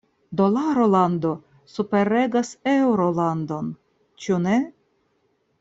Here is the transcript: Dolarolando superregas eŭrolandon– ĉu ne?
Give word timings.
Dolarolando 0.39 1.33
superregas 1.75 2.53
eŭrolandon– 2.73 3.71
ĉu 4.25 4.43
ne? 4.49 4.59